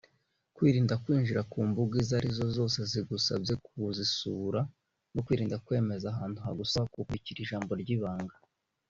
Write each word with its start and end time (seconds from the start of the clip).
kwirinda 0.55 0.95
kwinjira 1.03 1.41
ku 1.51 1.57
mbuga 1.69 1.93
izo 2.01 2.13
arizo 2.19 2.45
zose 2.57 2.79
zigusabye 2.91 3.53
kuzisura 3.65 4.59
no 5.13 5.19
kwirinda 5.25 5.61
kwemeza 5.65 6.05
ahantu 6.09 6.37
hagusaba 6.45 6.87
kukubikira 6.89 7.39
ijambo 7.41 7.71
ry’ibanga 7.83 8.35